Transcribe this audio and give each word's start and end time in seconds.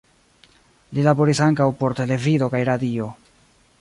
Li 0.97 1.03
laboris 1.07 1.41
ankaŭ 1.49 1.67
por 1.83 1.97
televido 1.99 2.49
kaj 2.55 2.63
radio. 2.71 3.11